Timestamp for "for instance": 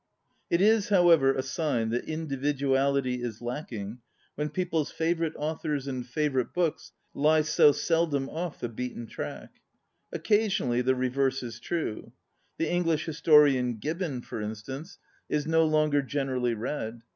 14.23-14.97